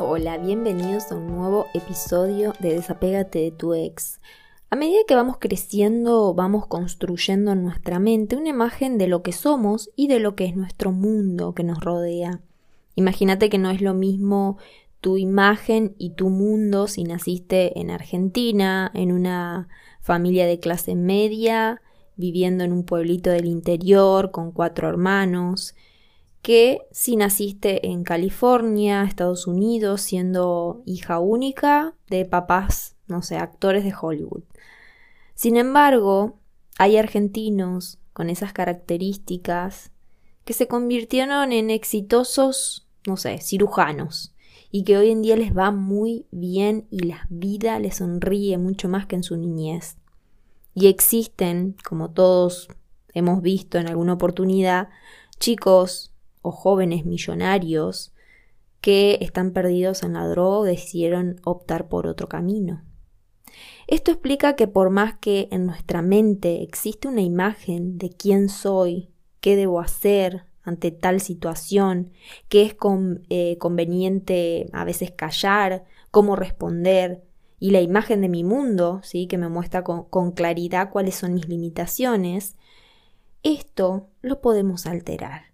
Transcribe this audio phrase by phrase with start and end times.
[0.00, 4.20] Hola, bienvenidos a un nuevo episodio de Desapégate de tu ex.
[4.68, 9.30] A medida que vamos creciendo, vamos construyendo en nuestra mente una imagen de lo que
[9.30, 12.40] somos y de lo que es nuestro mundo que nos rodea.
[12.96, 14.58] Imagínate que no es lo mismo
[15.00, 19.68] tu imagen y tu mundo si naciste en Argentina, en una
[20.00, 21.82] familia de clase media,
[22.16, 25.76] viviendo en un pueblito del interior con cuatro hermanos,
[26.44, 33.82] que si naciste en California, Estados Unidos, siendo hija única de papás, no sé, actores
[33.82, 34.42] de Hollywood.
[35.34, 36.38] Sin embargo,
[36.78, 39.90] hay argentinos con esas características
[40.44, 44.34] que se convirtieron en exitosos, no sé, cirujanos,
[44.70, 48.90] y que hoy en día les va muy bien y la vida les sonríe mucho
[48.90, 49.96] más que en su niñez.
[50.74, 52.68] Y existen, como todos
[53.14, 54.90] hemos visto en alguna oportunidad,
[55.40, 56.10] chicos
[56.44, 58.12] o jóvenes millonarios
[58.82, 62.84] que están perdidos en la droga decidieron optar por otro camino.
[63.86, 69.10] Esto explica que por más que en nuestra mente existe una imagen de quién soy,
[69.40, 72.12] qué debo hacer ante tal situación,
[72.48, 72.76] qué es
[73.30, 77.22] eh, conveniente a veces callar, cómo responder,
[77.58, 79.26] y la imagen de mi mundo, ¿sí?
[79.26, 82.56] que me muestra con claridad cuáles son mis limitaciones,
[83.42, 85.53] esto lo podemos alterar.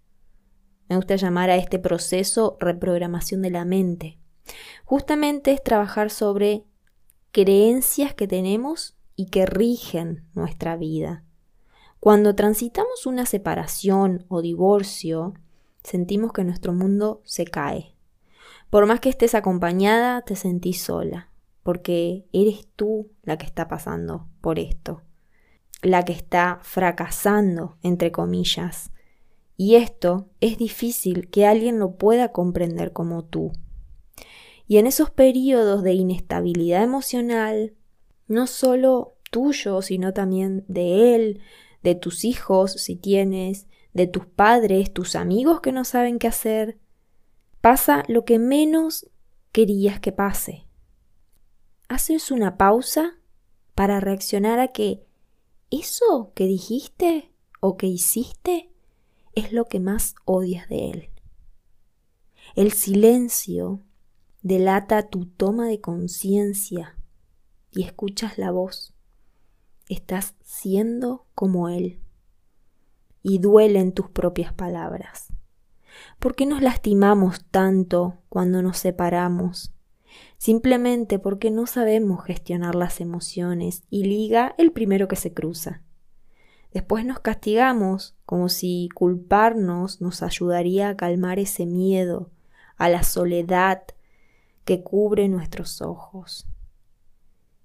[0.91, 4.19] Me gusta llamar a este proceso reprogramación de la mente.
[4.84, 6.64] Justamente es trabajar sobre
[7.30, 11.22] creencias que tenemos y que rigen nuestra vida.
[12.00, 15.34] Cuando transitamos una separación o divorcio,
[15.84, 17.94] sentimos que nuestro mundo se cae.
[18.68, 21.30] Por más que estés acompañada, te sentís sola,
[21.62, 25.02] porque eres tú la que está pasando por esto,
[25.83, 28.91] la que está fracasando, entre comillas,
[29.61, 33.53] y esto es difícil que alguien lo pueda comprender como tú.
[34.67, 37.74] Y en esos periodos de inestabilidad emocional,
[38.27, 41.42] no solo tuyo, sino también de él,
[41.83, 46.79] de tus hijos, si tienes, de tus padres, tus amigos que no saben qué hacer,
[47.61, 49.11] pasa lo que menos
[49.52, 50.68] querías que pase.
[51.86, 53.18] Haces una pausa
[53.74, 55.05] para reaccionar a que
[55.70, 57.30] eso que dijiste
[57.61, 58.70] o que hiciste
[59.35, 61.11] es lo que más odias de él.
[62.57, 63.80] El silencio
[64.42, 66.96] delata tu toma de conciencia
[67.70, 68.95] y escuchas la voz.
[69.89, 72.01] Estás siendo como él
[73.23, 75.29] y duelen tus propias palabras.
[76.18, 79.73] ¿Por qué nos lastimamos tanto cuando nos separamos?
[80.39, 85.83] Simplemente porque no sabemos gestionar las emociones y liga el primero que se cruza.
[86.73, 92.31] Después nos castigamos como si culparnos nos ayudaría a calmar ese miedo,
[92.77, 93.83] a la soledad
[94.64, 96.47] que cubre nuestros ojos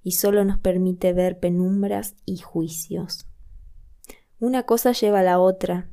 [0.06, 3.26] y solo nos permite ver penumbras y juicios.
[4.40, 5.90] Una cosa lleva a la otra,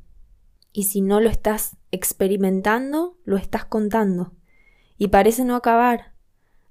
[0.71, 4.35] y si no lo estás experimentando, lo estás contando,
[4.99, 6.13] y parece no acabar.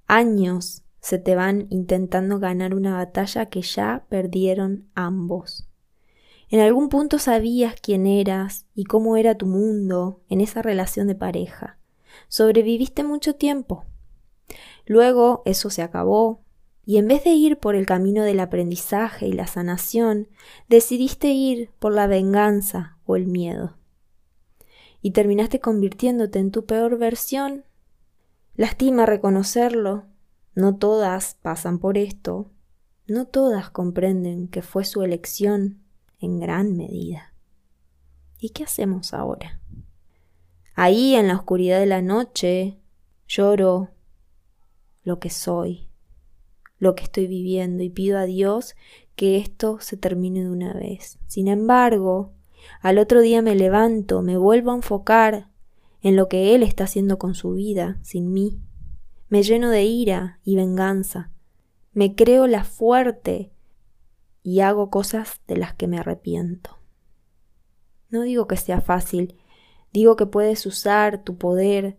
[0.06, 5.68] Años se te van intentando ganar una batalla que ya perdieron ambos.
[6.52, 11.14] En algún punto sabías quién eras y cómo era tu mundo en esa relación de
[11.14, 11.78] pareja.
[12.28, 13.86] Sobreviviste mucho tiempo.
[14.84, 16.44] Luego eso se acabó
[16.84, 20.28] y en vez de ir por el camino del aprendizaje y la sanación,
[20.68, 23.78] decidiste ir por la venganza o el miedo.
[25.00, 27.64] Y terminaste convirtiéndote en tu peor versión.
[28.56, 30.04] Lastima reconocerlo.
[30.54, 32.50] No todas pasan por esto.
[33.06, 35.81] No todas comprenden que fue su elección
[36.22, 37.34] en gran medida.
[38.38, 39.60] ¿Y qué hacemos ahora?
[40.74, 42.78] Ahí en la oscuridad de la noche
[43.28, 43.90] lloro
[45.04, 45.88] lo que soy,
[46.78, 48.74] lo que estoy viviendo y pido a Dios
[49.16, 51.18] que esto se termine de una vez.
[51.26, 52.32] Sin embargo,
[52.80, 55.48] al otro día me levanto, me vuelvo a enfocar
[56.02, 58.58] en lo que Él está haciendo con su vida, sin mí.
[59.28, 61.30] Me lleno de ira y venganza.
[61.92, 63.50] Me creo la fuerte
[64.42, 66.78] y hago cosas de las que me arrepiento.
[68.10, 69.36] No digo que sea fácil,
[69.92, 71.98] digo que puedes usar tu poder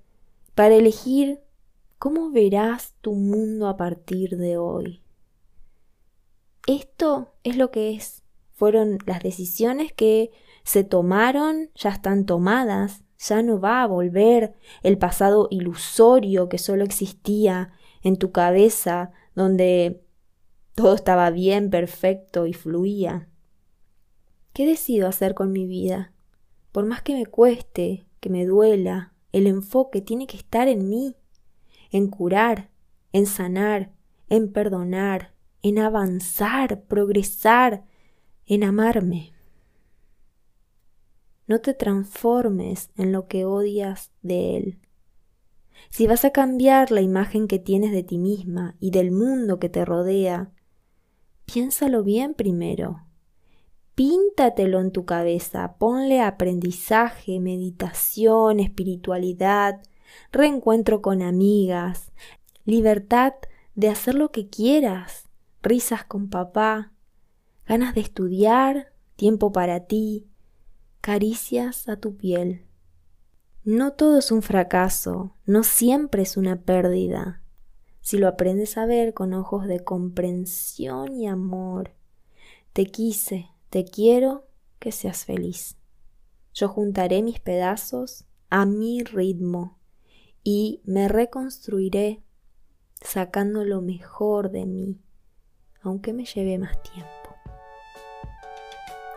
[0.55, 1.39] para elegir
[1.97, 5.01] cómo verás tu mundo a partir de hoy.
[6.67, 8.23] Esto es lo que es.
[8.51, 10.31] Fueron las decisiones que
[10.63, 16.83] se tomaron, ya están tomadas, ya no va a volver el pasado ilusorio que solo
[16.83, 20.02] existía en tu cabeza, donde
[20.75, 23.27] todo estaba bien, perfecto y fluía.
[24.53, 26.13] ¿Qué decido hacer con mi vida?
[26.71, 31.15] Por más que me cueste, que me duela, el enfoque tiene que estar en mí,
[31.91, 32.69] en curar,
[33.11, 33.91] en sanar,
[34.29, 37.85] en perdonar, en avanzar, progresar,
[38.45, 39.33] en amarme.
[41.47, 44.79] No te transformes en lo que odias de él.
[45.89, 49.69] Si vas a cambiar la imagen que tienes de ti misma y del mundo que
[49.69, 50.51] te rodea,
[51.45, 53.05] piénsalo bien primero.
[53.95, 59.81] Píntatelo en tu cabeza, ponle aprendizaje, meditación, espiritualidad,
[60.31, 62.11] reencuentro con amigas,
[62.65, 63.33] libertad
[63.75, 65.29] de hacer lo que quieras,
[65.61, 66.91] risas con papá,
[67.67, 70.27] ganas de estudiar, tiempo para ti,
[71.01, 72.65] caricias a tu piel.
[73.63, 77.42] No todo es un fracaso, no siempre es una pérdida.
[78.03, 81.93] Si lo aprendes a ver con ojos de comprensión y amor,
[82.73, 84.45] te quise, te quiero,
[84.77, 85.77] que seas feliz.
[86.53, 89.79] Yo juntaré mis pedazos a mi ritmo
[90.43, 92.21] y me reconstruiré
[93.01, 94.99] sacando lo mejor de mí,
[95.81, 97.09] aunque me lleve más tiempo.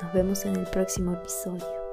[0.01, 1.86] Nos vemos en el próximo episodio.